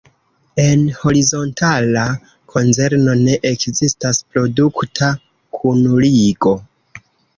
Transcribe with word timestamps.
En 0.61 0.79
horizontala 1.09 2.05
konzerno 2.55 3.15
ne 3.19 3.37
ekzistas 3.53 4.23
produkta 4.33 5.11
kunligo. 5.59 6.57